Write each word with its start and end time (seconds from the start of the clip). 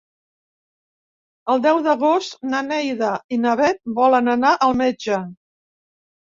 El 1.55 1.61
deu 1.65 1.81
d'agost 1.89 2.41
na 2.55 2.63
Neida 2.71 3.13
i 3.37 3.41
na 3.45 3.55
Bet 3.63 3.85
volen 4.03 4.35
anar 4.37 4.57
al 4.69 4.77
metge. 4.85 5.25